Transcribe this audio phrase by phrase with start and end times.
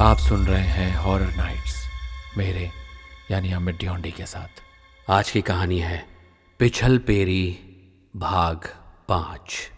[0.00, 1.86] आप सुन रहे हैं हॉरर नाइट्स
[2.38, 2.70] मेरे,
[3.30, 4.48] यानी अमित ड्योंडी के साथ।
[5.10, 6.06] आज की कहानी है,
[6.58, 7.58] पिछल पेरी,
[8.16, 8.60] भाग
[9.08, 9.70] पाँच।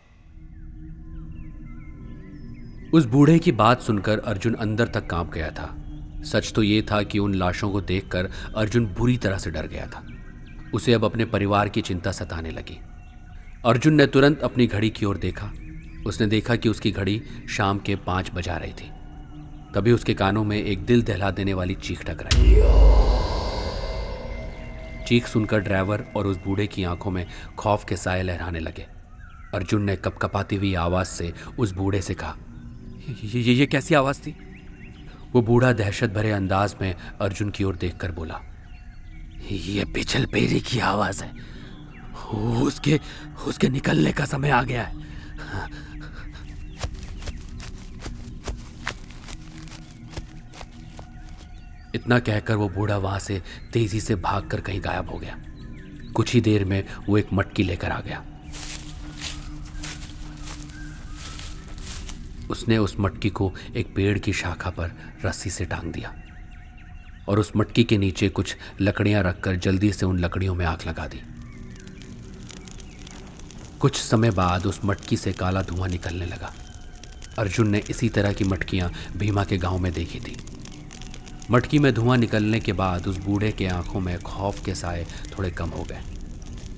[2.95, 5.77] उस बूढ़े की बात सुनकर अर्जुन अंदर तक काँप गया था।
[6.25, 9.87] सच तो ये था कि उन लाशों को देखकर अर्जुन बुरी तरह से डर गया
[9.87, 10.07] था।
[10.75, 12.81] उसे अब अपने परिवार की चिंता सताने लगी।
[13.67, 15.53] अर्जुन ने तुरंत अपनी घड़ी की ओर देखा।
[16.07, 18.98] उसने देखा कि उसकी घड़ी शाम के पाँच बजा रही थी।
[19.79, 22.55] तभी उसके कानों में एक दिल दहला देने वाली चीख टकराई।
[25.07, 27.27] चीख सुनकर ड्राइवर और उस बूढ़े की आँखों में
[27.59, 28.87] खौफ के साए लहराने लगे।
[29.55, 32.37] अर्जुन ने कपकपाती हुई आवाज़ से उस बूढ़े से कहा
[33.25, 34.37] ये, ये, ये कैसी आवाज़ थी?
[35.33, 38.41] वो बूढ़ा दहशत भरे अंदाज में अर्जुन की ओर देखकर बोला
[39.51, 41.33] ये पिछल पेरी की आवाज़ है।
[42.63, 43.01] उसके
[43.47, 44.95] उसके निकलने का समय आ गया है।
[51.95, 55.39] इतना कहकर वो बूढ़ा वहाँ से तेज़ी से भागकर कहीं गायब हो गया।
[56.15, 58.25] कुछ ही देर में वो एक मटकी लेकर आ गया।
[62.51, 64.93] उसने उस मटकी को एक पेड़ की शाखा पर
[65.25, 66.15] रस्सी से टांग दिया
[67.29, 71.07] और उस मटकी के नीचे कुछ लकड़ियाँ रखकर जल्दी से उन लकड़ियों में आग लगा
[71.07, 71.21] दी।
[73.81, 76.53] कुछ समय बाद उस मटकी से काला धुआँ निकलने लगा।
[77.39, 80.37] अर्जुन ने इसी तरह की मटकियाँ भीमा के गाँव में देखी थी।
[81.51, 85.51] मटकी में धुआँ निकलने के बाद उस बूढ़े के आँखों में खौफ के साए थोड़े
[85.51, 86.01] कम हो गए।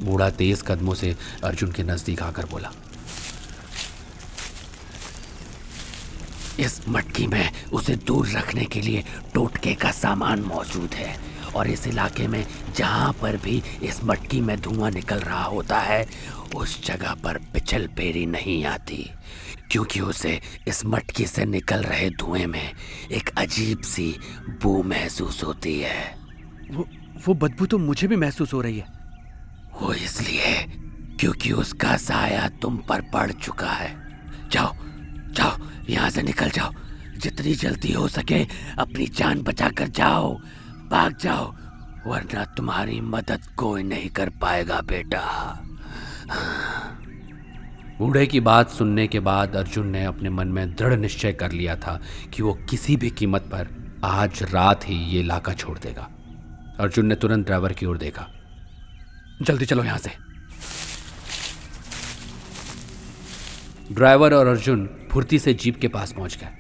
[0.03, 2.73] बूढ़ा तेज कदमों से अर्जुन के नज़दीक आकर बोला,
[6.61, 9.05] इस मटकी में उसे दूर रखने के लिए
[9.35, 11.17] टोटके का सामान मौजूद है।
[11.57, 12.45] और इस इलाके में
[12.77, 16.07] जहाँ पर भी इस मटकी में धुआँ निकल रहा होता है
[16.57, 19.11] उस जगह पर पिछल पेरी नहीं आती
[19.71, 22.73] क्योंकि उसे इस मटकी से निकल रहे धुएँ में
[23.13, 24.15] एक अजीब सी
[24.63, 26.17] बू महसूस होती है।
[26.71, 26.87] वो
[27.27, 28.87] वो बदबू तो मुझे भी महसूस हो रही है।
[29.81, 30.55] वो इसलिए
[31.21, 33.95] क्योंकि उसका साया तुम पर पड़ चुका है।
[34.53, 34.75] जाओ
[35.33, 35.57] जाओ
[35.91, 36.73] यहाँ से निकल जाओ।
[37.19, 38.45] जितनी जल्दी हो सके
[38.79, 40.37] अपनी जान बचाकर जाओ।
[40.91, 41.55] भाग जाओ,
[42.07, 45.23] वरना तुम्हारी मदद कोई नहीं कर पाएगा, बेटा।
[47.99, 51.77] बूढ़े की बात सुनने के बाद अर्जुन ने अपने मन में दृढ़ निश्चय कर लिया
[51.77, 52.01] था
[52.33, 53.69] कि वो किसी भी कीमत पर
[54.05, 56.11] आज रात ही ये इलाका छोड़ देगा।
[56.81, 58.27] अर्जुन ने तुरंत ड्राइवर की ओर देखा।
[59.43, 60.11] जल्दी चलो यहाँ से।
[63.93, 66.60] ड्राइवर और अर्जुन फुर्ती से जीप के पास पहुँच गए।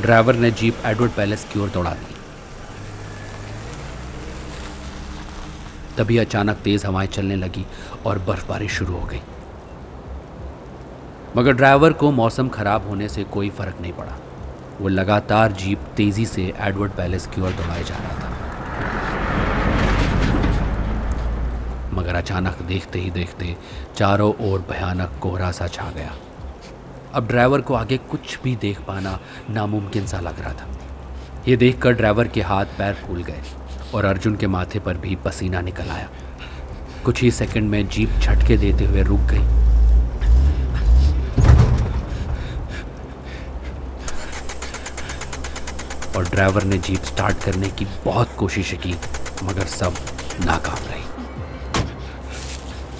[0.00, 2.14] ड्राइवर ने जीप एडवर्ड पैलेस की ओर दौड़ा दी।
[5.96, 7.64] तभी अचानक तेज हवाएँ चलने लगी
[8.06, 9.20] और बर्फबारी शुरू हो गई।
[11.36, 14.16] मगर ड्राइवर को मौसम खराब होने से कोई फ़र्क नहीं पड़ा।
[14.80, 18.32] वो लगातार जीप तेज़ी से एडवर्ड पैलेस की ओर दौड़ाए जा रहा था।
[21.92, 23.56] मगर अचानक देखते ही देखते
[23.96, 26.12] चारों ओर भयानक कोहरा सा छा गया।
[27.14, 29.18] अब ड्राइवर को आगे कुछ भी देख पाना
[29.50, 30.68] नामुमकिन सा लग रहा था।
[31.48, 33.42] ये देखकर ड्राइवर के हाथ पैर फूल गए
[33.94, 36.08] और अर्जुन के माथे पर भी पसीना निकल आया।
[37.04, 39.44] कुछ ही सेकंड में जीप झटके देते हुए रुक गई।
[46.16, 48.94] और ड्राइवर ने जीप स्टार्ट करने की बहुत कोशिश की,
[49.44, 49.94] मगर सब
[50.44, 51.13] नाकाम रही।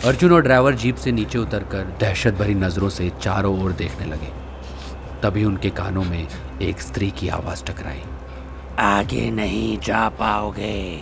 [0.05, 4.27] अर्जुन और ड्राइवर जीप से नीचे उतरकर दहशत भरी नज़रों से चारों ओर देखने लगे।
[5.23, 6.29] तभी उनके कानों में
[6.63, 8.03] एक स्त्री की आवाज़ टकराई।
[8.79, 11.01] आगे नहीं जा पाओगे।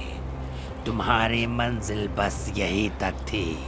[0.87, 3.59] तुम्हारी मंजिल बस यही तक थी।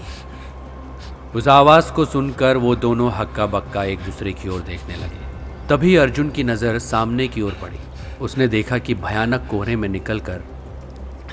[1.34, 5.96] उस आवाज़ को सुनकर वो दोनों हक्का बक्का एक दूसरे की ओर देखने लगे। तभी
[5.96, 7.78] अर्जुन की नज़र सामने की ओर पड़ी।
[8.20, 10.44] उसने देखा कि भयानक कोहरे में निकलकर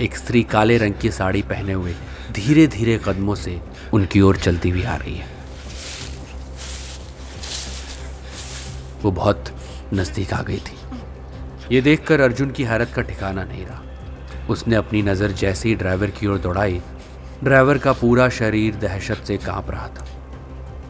[0.02, 1.96] एक स्त्री काले रंग की साड़ी पहने हुए
[2.31, 3.59] धीरे धीरे कदमों से
[3.94, 5.28] उनकी ओर चलती हुई आ रही है।
[9.02, 9.53] वो बहुत
[9.94, 10.78] नज़दीक आ गई थी।
[11.72, 13.82] ये देखकर अर्जुन की हैरत का ठिकाना नहीं रहा।
[14.50, 16.82] उसने अपनी नज़र जैसे ही ड्राइवर की ओर दौड़ाई,
[17.44, 20.06] ड्राइवर का पूरा शरीर दहशत से काँप रहा था।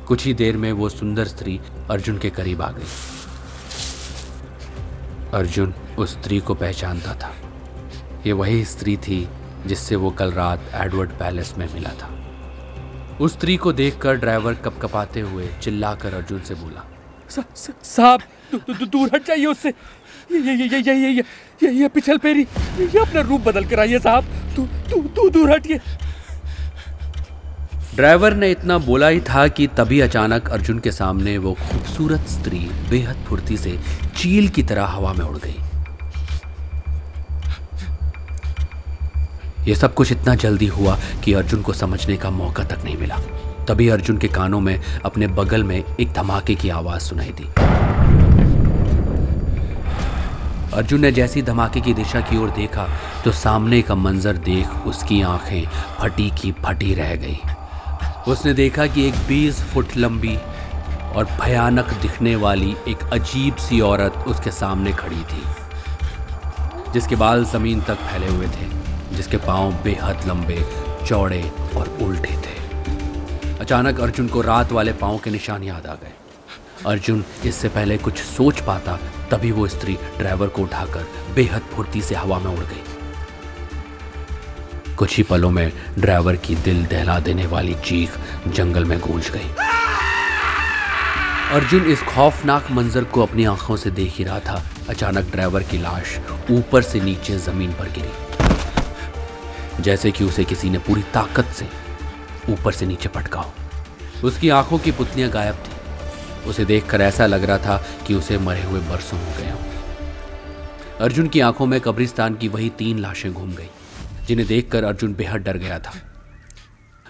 [0.08, 2.88] कुछ ही देर में वो सुंदर स्त्री अर्जुन के करीब आ गई।
[5.34, 7.34] अर्जुन उस स्त्री को पहचानता था।
[8.26, 9.28] ये वही स्त्री थी
[9.68, 12.10] जिससे वो कल रात एडवर्ड पैलेस में मिला था।
[13.22, 16.86] उस स्त्री को देखकर ड्राइवर कपकपाते हुए चिल्लाकर अर्जुन से बोला
[17.32, 18.22] साहब
[18.84, 19.70] दूर हट जाइए उससे।
[20.32, 21.24] ये ये ये ये ये ये
[21.64, 24.26] ये ये पिछल पेरी ये अपना रूप बदल कर आइए साहब।
[24.56, 25.80] तू तू तू दूर हटिए।
[27.96, 32.60] ड्राइवर ने इतना बोला ही था कि तभी अचानक अर्जुन के सामने वो खूबसूरत स्त्री
[32.90, 33.78] बेहद फुर्ती से
[34.18, 35.58] चील की तरह हवा में उड़ गई।
[39.66, 43.18] ये सब कुछ इतना जल्दी हुआ कि अर्जुन को समझने का मौका तक नहीं मिला।
[43.68, 47.48] तभी अर्जुन के कानों में, अपने बगल में एक धमाके की आवाज़ सुनाई दी।
[50.74, 52.88] अर्जुन ने जैसी धमाके की दिशा की ओर देखा
[53.26, 55.68] तो सामने का मंजर देख उसकी आँखें
[56.00, 57.40] फटी की फटी रह गई।
[58.28, 60.38] उसने देखा कि एक 20 फुट लंबी
[61.16, 65.44] और भयानक दिखने वाली एक अजीब सी औरत उसके सामने खड़ी थी,
[66.94, 68.81] जिसके बाल ज़मीन तक फैले हुए थे।
[69.14, 70.66] जिसके पाँव बेहद लंबे,
[71.08, 72.60] चौड़े और उल्टे थे।
[73.58, 76.14] अचानक अर्जुन को रात वाले पाँव के निशान याद आ गए।
[76.86, 79.00] अर्जुन इससे पहले कुछ सोच पाता,
[79.32, 82.84] तभी वो स्त्री ड्राइवर को उठाकर बेहद फुर्ती से हवा में उड़ गई।
[84.96, 88.10] कुछ ही पलों में ड्राइवर की दिल दहला देने वाली चीख
[88.48, 89.54] जंगल में गूंज गई।
[91.52, 95.78] अर्जुन इस खौफनाक मंजर को अपनी आँखों से देख ही रहा था। अचानक ड्राइवर की
[95.78, 96.20] लाश
[96.52, 98.31] ऊपर से नीचे ज़मीन पर गिरी।
[99.80, 101.68] जैसे कि उसे किसी ने पूरी ताकत से
[102.50, 103.54] ऊपर से नीचे पटका हो
[104.24, 105.82] उसकी आँखों की पुतलियाँ गायब थी।
[106.50, 109.60] उसे देखकर ऐसा लग रहा था कि उसे मरे हुए बरसों हो गए हों।
[111.00, 113.70] अर्जुन की आँखों में कब्रिस्तान की वही तीन लाशें घूम गई,
[114.28, 115.94] जिन्हें देखकर अर्जुन बेहद डर गया था।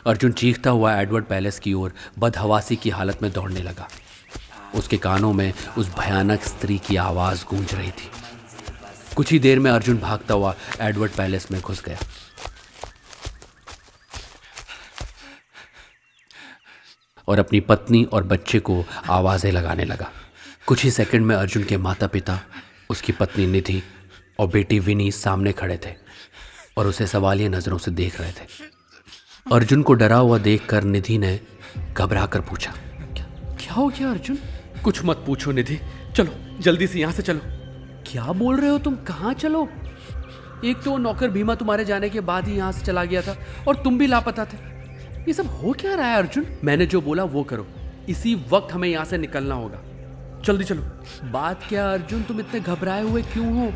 [0.07, 3.87] अर्जुन चीखता हुआ एडवर्ड पैलेस की ओर बदहवासी की हालत में दौड़ने लगा।
[4.75, 8.11] उसके कानों में उस भयानक स्त्री की आवाज़ गूंज रही थी।
[9.15, 11.97] कुछ ही देर में अर्जुन भागता हुआ एडवर्ड पैलेस में घुस गया।
[17.31, 20.09] और अपनी पत्नी और बच्चे को आवाज़ें लगाने लगा।
[20.67, 22.39] कुछ ही सेकंड में अर्जुन के माता पिता
[22.89, 23.81] उसकी पत्नी निधि
[24.39, 25.93] और बेटी विनी सामने खड़े थे
[26.77, 28.69] और उसे सवालिया नज़रों से देख रहे थे।
[29.53, 31.39] अर्जुन को डरा हुआ देखकर निधि ने
[31.93, 32.73] घबरा कर पूछा
[33.15, 34.37] क्या हो गया अर्जुन?
[34.83, 35.79] कुछ मत पूछो निधि।
[36.15, 37.39] चलो जल्दी से यहाँ से चलो।
[38.07, 38.95] क्या बोल रहे हो तुम?
[38.95, 39.67] कहाँ चलो?
[40.65, 43.37] एक तो वो नौकर भीमा तुम्हारे जाने के बाद ही यहाँ से चला गया था
[43.67, 44.70] और तुम भी लापता थे।
[45.27, 46.45] ये सब हो क्या रहा है अर्जुन?
[46.63, 47.65] मैंने जो बोला वो करो।
[48.09, 49.79] इसी वक्त हमें यहाँ से निकलना होगा।
[50.45, 50.81] जल्दी चलो।
[51.31, 53.71] बात क्या अर्जुन तुम इतने घबराए हुए क्यों हो?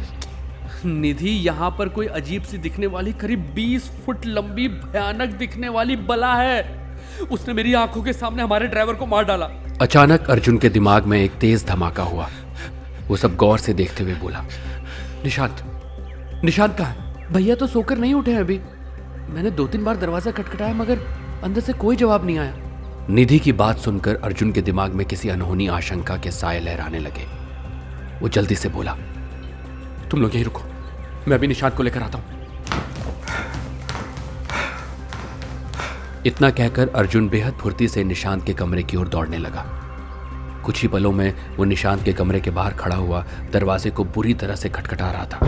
[0.86, 5.96] निधि यहाँ पर कोई अजीब सी दिखने वाली करीब 20 फुट लंबी भयानक दिखने वाली
[5.96, 6.64] बला है।
[7.32, 9.50] उसने मेरी आँखों के सामने हमारे ड्राइवर को मार डाला।
[9.82, 12.30] अचानक अर्जुन के दिमाग में एक तेज धमाका हुआ।
[13.08, 14.44] वो सब गौर से देखते हुए बोला
[15.24, 15.62] निशांत
[16.44, 18.60] निशांत कहा भैया तो सोकर नहीं उठे अभी।
[19.30, 21.00] मैंने दो तीन बार दरवाज़ा खटखटाया मगर
[21.44, 22.54] अंदर से कोई जवाब नहीं आया।
[23.10, 27.26] निधि की बात सुनकर अर्जुन के दिमाग में किसी अनहोनी आशंका के साय लहराने लगे।
[28.22, 28.96] वो जल्दी से बोला,
[30.12, 30.62] तुम लोग यहीं रुको।
[31.28, 32.34] मैं भी निशांत को लेकर आता हूँ।
[36.26, 39.66] इतना कहकर अर्जुन बेहद फुर्ती से निशांत के कमरे की ओर दौड़ने लगा।
[40.66, 43.24] कुछ ही पलों में वो निशांत के कमरे के बाहर खड़ा हुआ
[43.54, 45.40] दरवाजे को बुरी तरह से खटखटा रहा था।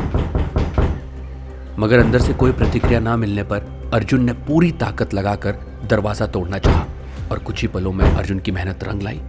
[1.79, 6.57] मगर अंदर से कोई प्रतिक्रिया ना मिलने पर अर्जुन ने पूरी ताकत लगाकर दरवाज़ा तोड़ना
[6.57, 6.85] चाहा
[7.31, 9.21] और कुछ ही पलों में अर्जुन की मेहनत रंग लाई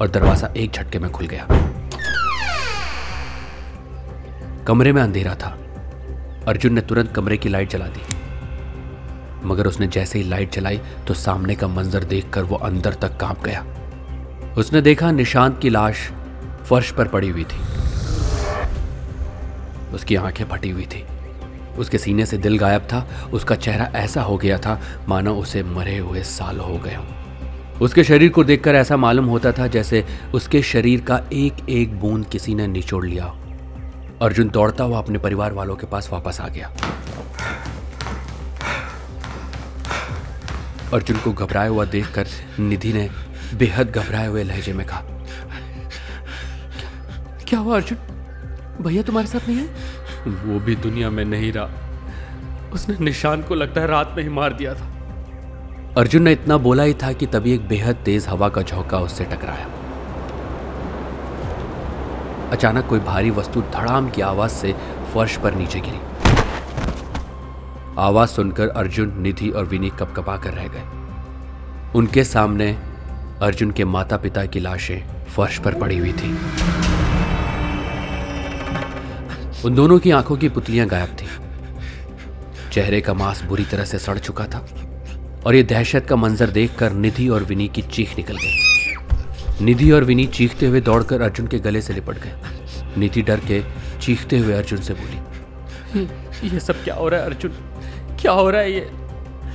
[0.00, 1.46] और दरवाज़ा एक झटके में खुल गया।
[4.66, 5.58] कमरे में अंधेरा था।
[6.48, 8.02] अर्जुन ने तुरंत कमरे की लाइट जला दी।
[9.44, 13.44] मगर उसने जैसे ही लाइट जलाई तो सामने का मंजर देखकर वो अंदर तक काँप
[13.44, 13.64] गया।
[14.58, 16.10] उसने देखा निशांत की लाश
[16.66, 17.60] फर्श पर पड़ी हुई थी।
[19.94, 21.04] उसकी आँखें फटी हुई थी।
[21.78, 25.98] उसके सीने से दिल गायब था, उसका चेहरा ऐसा हो गया था, मानो उसे मरे
[25.98, 27.06] हुए साल हो गए हों।
[27.78, 32.26] उसके शरीर को देखकर ऐसा मालूम होता था जैसे उसके शरीर का एक एक बूंद
[32.26, 33.24] किसी ने निचोड़ लिया।
[34.22, 36.72] अर्जुन दौड़ता हुआ अपने परिवार वालों के पास वापस आ गया।
[40.92, 42.26] अर्जुन को घबराया हुआ देखकर
[42.58, 43.10] निधि ने
[43.54, 45.02] बेहद घबराए हुए लहजे में कहा
[47.48, 47.98] क्या हुआ अर्जुन?
[48.82, 49.91] भैया तुम्हारे साथ नहीं है?
[50.26, 51.68] वो भी दुनिया में नहीं रहा।
[52.72, 54.88] उसने निशान को लगता है रात में ही मार दिया था।
[55.98, 59.24] अर्जुन ने इतना बोला ही था कि तभी एक बेहद तेज हवा का झोंका उससे
[59.24, 59.68] टकराया।
[62.50, 64.74] अचानक कोई भारी वस्तु धड़ाम की आवाज़ से
[65.14, 66.00] फर्श पर नीचे गिरी।
[67.98, 70.82] आवाज़ सुनकर अर्जुन, निधि और विनी कपकपा कर रह गए।
[71.94, 72.78] उनके सामने
[73.42, 76.38] अर्जुन के माता पिता की लाशें फर्श पर पड़ी हुई थी।
[79.64, 81.26] उन दोनों की आँखों की पुतलियाँ गायब थी।
[82.72, 84.58] चेहरे का मांस बुरी तरह से सड़ चुका था
[85.46, 90.04] और ये दहशत का मंजर देखकर निधि और विनी की चीख निकल गई। निधि और
[90.04, 92.34] विनी चीखते हुए दौड़कर अर्जुन के गले से लिपट गए।
[92.98, 93.62] निधि डर के
[94.00, 95.20] चीखते हुए अर्जुन से बोली
[96.48, 97.50] ये सब क्या हो रहा है अर्जुन?
[98.20, 98.90] क्या हो रहा है ये?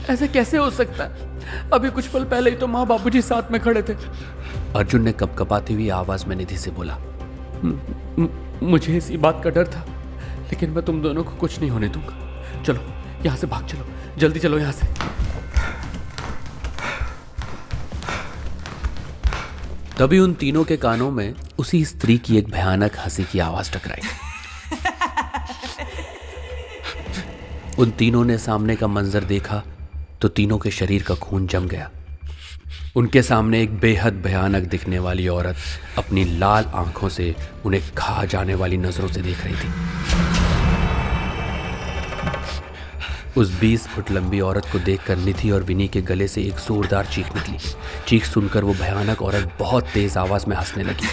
[0.09, 1.69] ऐसे कैसे हो सकता है?
[1.73, 3.93] अभी कुछ पल पहले ही तो माँ बाबूजी साथ में खड़े थे।
[4.75, 6.97] अर्जुन ने कपकपाती हुई आवाज़ में निधि से बोला
[8.63, 9.85] मुझे इसी बात का डर था।
[10.47, 12.81] लेकिन मैं तुम दोनों को कुछ नहीं होने दूँगा। चलो,
[13.25, 13.85] यहाँ से भाग चलो।
[14.17, 14.87] जल्दी चलो यहाँ से।
[19.97, 24.01] तभी उन तीनों के कानों में उसी स्त्री की एक भयानक हँसी की आवाज़ टकराई।
[27.79, 29.63] उन तीनों ने सामने का मंजर देखा
[30.21, 31.89] तो तीनों के शरीर का खून जम गया।
[32.95, 35.55] उनके सामने एक बेहद भयानक दिखने वाली औरत
[35.97, 37.35] अपनी लाल आँखों से
[37.65, 40.37] उन्हें खा जाने वाली नज़रों से देख रही थी।
[43.38, 47.06] उस 20 फुट लंबी औरत को देखकर निधि और विनी के गले से एक जोरदार
[47.06, 47.58] चीख निकली।
[48.08, 51.08] चीख सुनकर वो भयानक औरत बहुत तेज आवाज़ में हंसने लगी।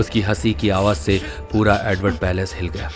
[0.00, 1.20] उसकी हँसी की आवाज़ से
[1.52, 2.90] पूरा एडवर्ड पैलेस हिल गया।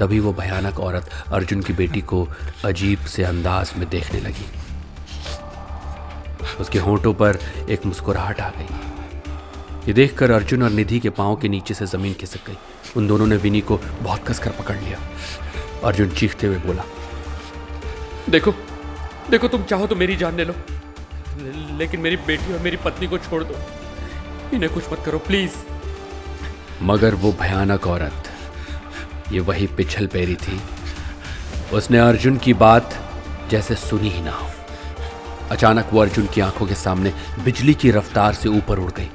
[0.00, 2.28] तभी वो भयानक औरत अर्जुन की बेटी को
[2.64, 4.46] अजीब से अंदाज में देखने लगी।
[6.60, 7.38] उसके होंठों पर
[7.70, 8.68] एक मुस्कुराहट आ गई।
[9.86, 12.56] ये देखकर अर्जुन और निधि के पाँव के नीचे से ज़मीन खिसक गई।
[12.96, 14.98] उन दोनों ने विनी को बहुत कसकर पकड़ लिया।
[15.84, 16.84] अर्जुन चीखते हुए बोला,
[18.30, 18.54] देखो
[19.30, 20.54] देखो, तुम चाहो तो मेरी जान ले लो,
[21.78, 23.54] लेकिन मेरी बेटी और मेरी पत्नी को छोड़ दो।
[24.54, 25.52] इन्हें कुछ मत करो, प्लीज़।
[26.82, 28.30] मगर वो भयानक औरत,
[29.32, 30.60] ये वही पिछल पैरी थी।
[31.72, 32.94] उसने अर्जुन की बात
[33.50, 34.50] जैसे सुनी ही ना हो।
[35.50, 37.12] अचानक वो अर्जुन की आँखों के सामने
[37.44, 39.10] बिजली की रफ्तार से ऊपर उड़ गई।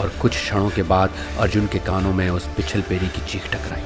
[0.00, 3.82] और कुछ क्षणों के बाद अर्जुन के कानों में उस पिछल पेरी की चीख टकराई।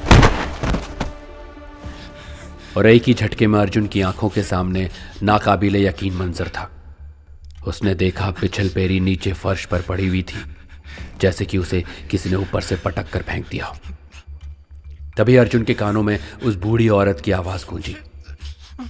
[2.77, 4.89] और एक ही झटके में अर्जुन की आँखों के सामने
[5.23, 6.71] नाकाबिले यकीन मंजर था।
[7.67, 10.45] उसने देखा पिछल पेरी नीचे फर्श पर पड़ी हुई थी,
[11.21, 13.73] जैसे कि उसे किसी ने ऊपर से पटक कर फेंक दिया
[15.17, 17.97] तभी अर्जुन के कानों में उस बूढ़ी औरत की आवाज़ गूंजी,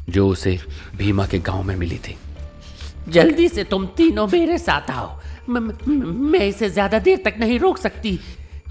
[0.09, 0.59] जो उसे
[0.97, 2.16] भीमा के गाँव में मिली थी।
[3.09, 8.19] जल्दी से तुम तीनों मेरे साथ आओ। म, इसे ज़्यादा देर तक नहीं रोक सकती।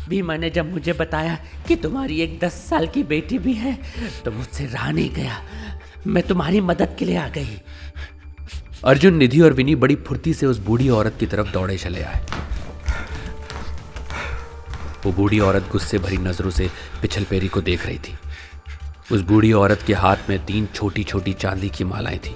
[0.09, 1.37] भीमा ने जब मुझे बताया
[1.67, 3.77] कि तुम्हारी एक दस साल की बेटी भी है
[4.25, 5.41] तो मुझसे रहा नहीं गया।
[6.07, 7.59] मैं तुम्हारी मदद के लिए आ गई।
[8.85, 12.21] अर्जुन निधि और विनी बड़ी फुर्ती से उस बूढ़ी औरत की तरफ़ दौड़े चले आए।
[15.05, 16.69] वो बूढ़ी औरत गुस्से भरी नज़रों से
[17.01, 18.17] पिछल पेरी को देख रही थी।
[19.11, 22.35] उस बूढ़ी औरत के हाथ में तीन छोटी छोटी चांदी की मालाएँ थी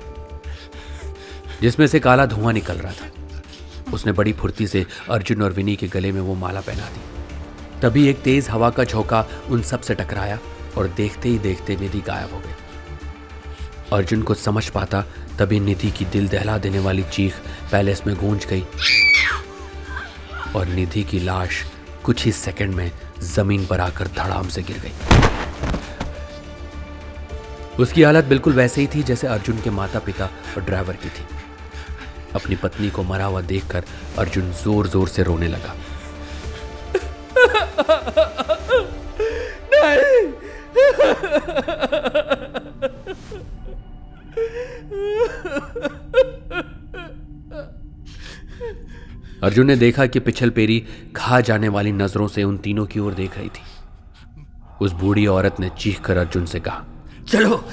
[1.61, 3.09] जिसमें से काला धुआँ निकल रहा था।
[3.93, 8.07] उसने बड़ी फुर्ती से अर्जुन और विनी के गले में वो माला पहना दी। तभी
[8.07, 10.39] एक तेज हवा का झोंका उन सबसे टकराया
[10.77, 12.53] और देखते ही देखते निधि गायब हो गई।
[13.93, 15.01] अर्जुन को समझ पाता,
[15.39, 17.33] तभी निधि की दिल दहला देने वाली चीख
[17.71, 18.65] पैलेस में गूंज गई।
[20.55, 21.63] और निधि की लाश
[22.03, 22.91] कुछ ही सेकंड में
[23.21, 24.91] ज़मीन पर आकर धड़ाम से गिर गई।
[27.79, 31.25] उसकी हालत बिल्कुल वैसे ही थी जैसे अर्जुन के माता पिता और ड्राइवर की थी।
[32.37, 33.83] अपनी पत्नी को मरा हुआ देखकर
[34.19, 35.75] अर्जुन ज़ोर ज़ोर से रोने लगा।
[49.43, 50.79] अर्जुन ने देखा कि पिछल पेरी
[51.15, 53.63] खा जाने वाली नज़रों से उन तीनों की ओर देख रही थी।
[54.81, 56.85] उस बूढ़ी औरत ने चीख कर अर्जुन से कहा,
[57.27, 57.63] चलो,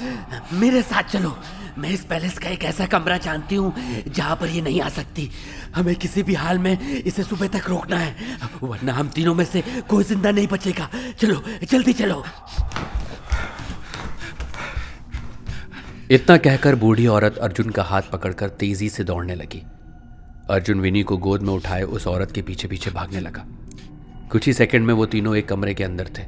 [0.53, 1.35] मेरे साथ चलो।
[1.77, 3.73] मैं इस पैलेस का एक ऐसा कमरा जानती हूँ,
[4.07, 5.29] जहाँ पर ये नहीं आ सकती।
[5.75, 8.15] हमें किसी भी हाल में इसे सुबह तक रोकना है,
[8.63, 10.89] वरना हम तीनों में से कोई ज़िंदा नहीं बचेगा।
[11.19, 12.23] चलो, जल्दी चलो।
[16.11, 19.61] इतना कहकर बूढ़ी औरत अर्जुन का हाथ पकड़कर तेज़ी से दौड़ने लगी।
[20.49, 23.45] अर्जुन विनी को गोद में उठाए उस औरत के पीछे पीछे भागने लगा।
[24.31, 26.23] कुछ ही सेकंड में वो तीनों एक कमरे के अंदर थे।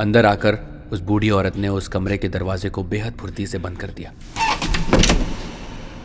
[0.00, 0.58] अंदर आकर
[0.92, 4.12] उस बूढ़ी औरत ने उस कमरे के दरवाजे को बेहद फुर्ती से बंद कर दिया।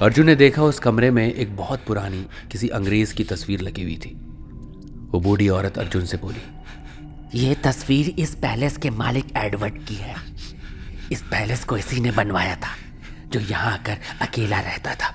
[0.02, 3.96] अर्जुन ने देखा उस कमरे में एक बहुत पुरानी, किसी अंग्रेज़ की तस्वीर लगी हुई
[3.98, 4.10] थी।
[5.12, 6.42] वो बूढ़ी औरत अर्जुन से बोली,
[7.40, 10.16] ये तस्वीर इस पैलेस के मालिक एडवर्ड की है।
[11.12, 12.76] इस पैलेस को इसी ने बनवाया था,
[13.28, 15.14] जो यहाँ आकर अकेला रहता था।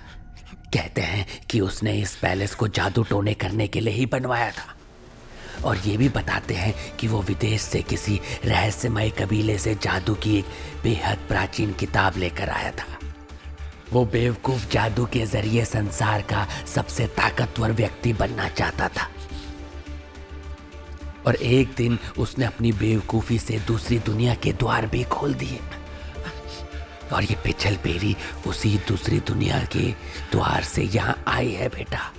[0.75, 4.75] कहते हैं कि उसने इस पैलेस को जादू टोने करने के लिए ही बनवाया था।
[5.65, 10.37] और ये भी बताते हैं कि वो विदेश से किसी रहस्यमय कबीले से जादू की
[10.39, 10.45] एक
[10.83, 13.10] बेहद प्राचीन किताब लेकर आया था।
[13.93, 19.09] वो बेवकूफ़ जादू के ज़रिए संसार का सबसे ताकतवर व्यक्ति बनना चाहता था।
[21.27, 25.61] और एक दिन उसने अपनी बेवकूफ़ी से दूसरी दुनिया के द्वार भी खोल दिए।
[27.13, 28.17] और ये पिछल पेरी
[28.47, 29.93] उसी दूसरी दुनिया के
[30.33, 32.13] द्वार से यहाँ आई है बेटा।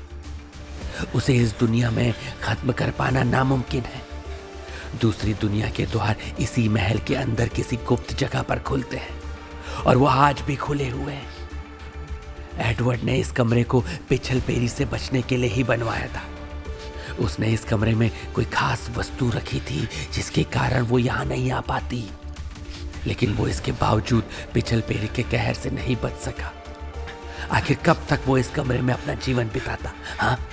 [1.15, 2.13] उसे इस दुनिया में
[2.43, 4.01] खत्म कर पाना नामुमकिन है।
[5.01, 9.21] दूसरी दुनिया के द्वार इसी महल के अंदर किसी गुप्त जगह पर खुलते हैं।
[9.87, 11.30] और वो आज भी खुले हुए हैं।
[12.61, 16.23] एडवर्ड ने इस कमरे को पिछल पेरी से बचने के लिए ही बनवाया था।
[17.19, 21.59] उसने इस कमरे में कोई खास वस्तु रखी थी, जिसके कारण वो यहाँ नहीं आ
[21.59, 22.09] पाती।
[23.07, 26.53] लेकिन वो इसके बावजूद पिछल पेरी के कहर से नहीं बच सका।
[27.51, 30.49] आखिर कब तक वो इस कमरे में अपना जीवन बिताता हाँ?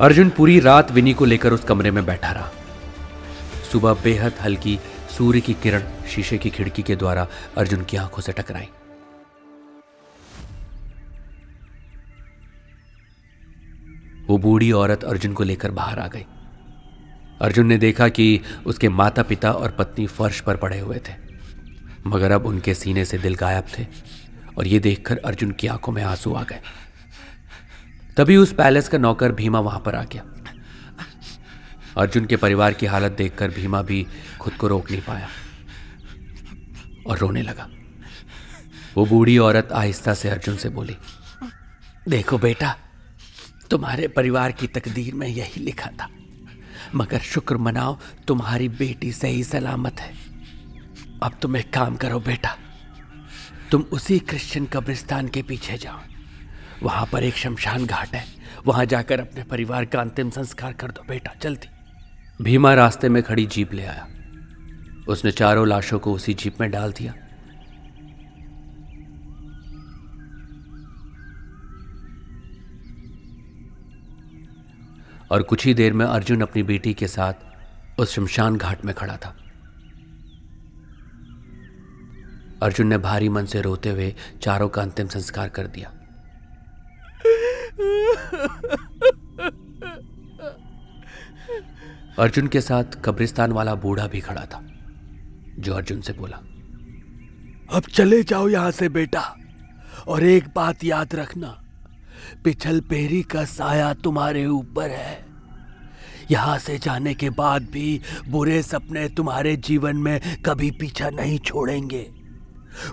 [0.00, 2.50] अर्जुन पूरी रात विनी को लेकर उस कमरे में बैठा रहा।
[3.72, 4.80] सुबह बेहद हल्की
[5.18, 8.68] सूर्य की किरण शीशे की खिड़की के द्वारा अर्जुन की आँखों से टकराई।
[14.30, 16.24] वो बूढ़ी औरत अर्जुन को लेकर बाहर आ गई।
[17.40, 21.12] अर्जुन ने देखा कि उसके माता पिता और पत्नी फर्श पर पड़े हुए थे,
[22.06, 23.86] मगर अब उनके सीने से दिल गायब थे
[24.58, 26.60] और ये देखकर अर्जुन की आँखों में आँसू आ गए।
[28.16, 30.22] तभी उस पैलेस का नौकर भीमा वहाँ पर आ गया।
[31.96, 34.06] अर्जुन के परिवार की हालत देखकर भीमा भी
[34.40, 35.28] खुद को रोक नहीं पाया
[37.06, 37.68] और रोने लगा।
[38.96, 40.96] वो बूढ़ी औरत आहिस्ता से अर्जुन से बोली,
[42.08, 42.74] देखो बेटा
[43.70, 46.08] तुम्हारे परिवार की तकदीर में यही लिखा था।
[46.94, 47.98] मगर शुक्र मनाओ,
[48.28, 50.14] तुम्हारी बेटी सही सलामत है।
[51.22, 52.56] अब तुम एक काम करो बेटा।
[53.70, 56.00] तुम उसी क्रिश्चियन कब्रिस्तान के पीछे जाओ।
[56.82, 58.26] वहाँ पर एक शमशान घाट है।
[58.66, 61.68] वहाँ जाकर अपने परिवार का अंतिम संस्कार कर दो बेटा, जल्दी।
[62.44, 64.08] भीमा रास्ते में खड़ी जीप ले आया।
[65.08, 67.14] उसने चारों लाशों को उसी जीप में डाल दिया।
[75.30, 79.16] और कुछ ही देर में अर्जुन अपनी बेटी के साथ उस शमशान घाट में खड़ा
[79.16, 79.36] था।
[82.62, 85.92] अर्जुन ने भारी मन से रोते हुए चारों का अंतिम संस्कार कर दिया।
[92.18, 94.62] अर्जुन के साथ कब्रिस्तान वाला बूढ़ा भी खड़ा था,
[95.58, 96.36] जो अर्जुन से बोला,
[97.72, 99.22] अब चले जाओ यहाँ से बेटा
[100.08, 101.56] और एक बात याद रखना।
[102.44, 105.24] पिछल पेरी का साया तुम्हारे ऊपर है।
[106.30, 112.06] यहाँ से जाने के बाद भी बुरे सपने तुम्हारे जीवन में कभी पीछा नहीं छोड़ेंगे।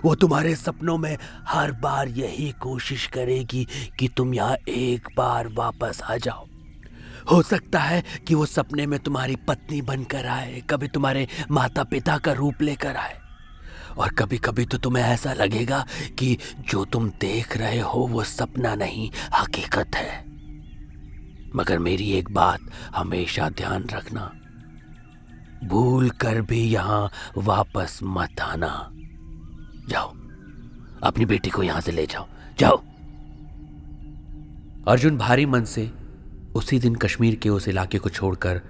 [0.04, 1.16] वो तुम्हारे सपनों में
[1.48, 3.66] हर बार यही कोशिश करेगी
[3.98, 6.46] कि तुम यहाँ एक बार वापस आ जाओ।
[7.32, 12.18] हो सकता है कि वो सपने में तुम्हारी पत्नी बनकर आए, कभी तुम्हारे माता पिता
[12.18, 13.16] का रूप लेकर आए।
[13.96, 15.86] और कभी कभी तो तुम्हें ऐसा लगेगा
[16.18, 20.24] कि जो तुम देख रहे हो वो सपना नहीं, हकीकत है।
[21.56, 22.60] मगर मेरी एक बात,
[22.96, 24.32] हमेशा ध्यान रखना।
[25.64, 28.90] भूल कर भी यहाँ वापस मत आना।
[29.88, 30.08] जाओ,
[31.02, 32.76] अपनी बेटी को यहाँ से ले जाओ। जाओ।
[34.88, 35.92] अर्जुन भारी मन से
[36.54, 38.62] उसी दिन कश्मीर के उस इलाके को छोड़कर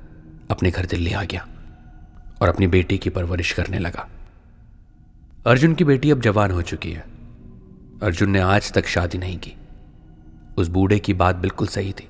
[0.50, 1.48] अपने घर दिल्ली आ गया
[2.42, 4.08] और अपनी बेटी की परवरिश करने लगा।
[5.48, 7.04] अर्जुन की बेटी अब जवान हो चुकी है।
[8.02, 9.52] अर्जुन ने आज तक शादी नहीं की।
[10.58, 12.08] उस बूढ़े की बात बिल्कुल सही थी।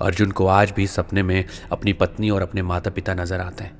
[0.00, 3.72] अर्जुन को आज भी सपने में अपनी पत्नी और अपने माता पिता नज़र आते हैं,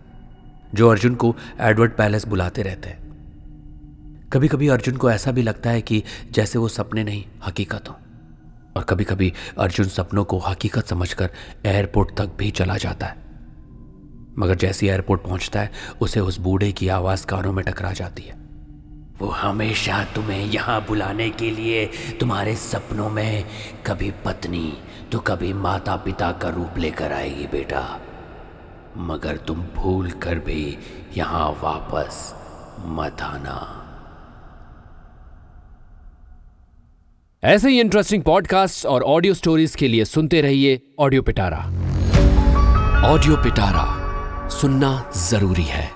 [0.74, 2.98] जो अर्जुन को एडवर्ड पैलेस बुलाते रहते हैं।
[4.32, 7.98] कभी कभी अर्जुन को ऐसा भी लगता है कि जैसे वो सपने नहीं, हकीकत हो।
[8.76, 11.30] और कभी कभी अर्जुन सपनों को हकीकत समझकर
[11.66, 13.16] एयरपोर्ट तक भी चला जाता है।
[14.38, 18.45] मगर जैसे एयरपोर्ट पहुँचता है, उसे उस बूढ़े की आवाज़ कानों में टकरा जाती है।
[19.20, 21.84] वो हमेशा तुम्हें यहाँ बुलाने के लिए
[22.20, 23.44] तुम्हारे सपनों में
[23.86, 24.72] कभी पत्नी
[25.12, 27.82] तो कभी माता पिता का रूप लेकर आएगी, बेटा।
[28.98, 30.78] मगर तुम भूल कर भी
[31.16, 32.34] यहाँ वापस
[32.86, 33.82] मत आना।
[37.42, 41.58] ऐसे ही इंटरेस्टिंग पॉडकास्ट और ऑडियो स्टोरीज के लिए सुनते रहिए ऑडियो पिटारा
[43.04, 45.95] ऑडियो पिटारा सुनना ज़रूरी है।